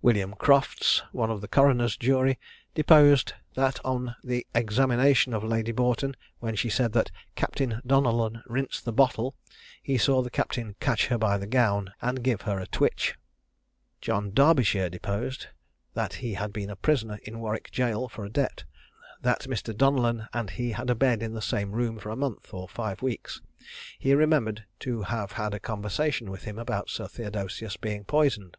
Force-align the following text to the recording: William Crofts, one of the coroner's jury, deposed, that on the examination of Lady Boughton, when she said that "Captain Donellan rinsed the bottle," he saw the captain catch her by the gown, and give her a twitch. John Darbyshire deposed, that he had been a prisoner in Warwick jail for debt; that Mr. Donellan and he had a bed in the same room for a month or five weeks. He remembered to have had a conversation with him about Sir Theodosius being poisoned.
William 0.00 0.32
Crofts, 0.34 1.02
one 1.10 1.28
of 1.28 1.40
the 1.40 1.48
coroner's 1.48 1.96
jury, 1.96 2.38
deposed, 2.76 3.32
that 3.56 3.84
on 3.84 4.14
the 4.22 4.46
examination 4.54 5.34
of 5.34 5.42
Lady 5.42 5.72
Boughton, 5.72 6.14
when 6.38 6.54
she 6.54 6.68
said 6.70 6.92
that 6.92 7.10
"Captain 7.34 7.80
Donellan 7.84 8.44
rinsed 8.46 8.84
the 8.84 8.92
bottle," 8.92 9.34
he 9.82 9.98
saw 9.98 10.22
the 10.22 10.30
captain 10.30 10.76
catch 10.78 11.08
her 11.08 11.18
by 11.18 11.36
the 11.36 11.48
gown, 11.48 11.92
and 12.00 12.22
give 12.22 12.42
her 12.42 12.60
a 12.60 12.68
twitch. 12.68 13.16
John 14.00 14.30
Darbyshire 14.30 14.88
deposed, 14.88 15.48
that 15.94 16.12
he 16.22 16.34
had 16.34 16.52
been 16.52 16.70
a 16.70 16.76
prisoner 16.76 17.18
in 17.24 17.40
Warwick 17.40 17.72
jail 17.72 18.06
for 18.08 18.28
debt; 18.28 18.62
that 19.22 19.48
Mr. 19.50 19.76
Donellan 19.76 20.28
and 20.32 20.50
he 20.50 20.70
had 20.78 20.90
a 20.90 20.94
bed 20.94 21.24
in 21.24 21.32
the 21.34 21.42
same 21.42 21.72
room 21.72 21.98
for 21.98 22.10
a 22.10 22.14
month 22.14 22.54
or 22.54 22.68
five 22.68 23.02
weeks. 23.02 23.42
He 23.98 24.14
remembered 24.14 24.64
to 24.86 25.02
have 25.02 25.32
had 25.32 25.52
a 25.54 25.58
conversation 25.58 26.30
with 26.30 26.44
him 26.44 26.56
about 26.56 26.88
Sir 26.88 27.08
Theodosius 27.08 27.76
being 27.76 28.04
poisoned. 28.04 28.56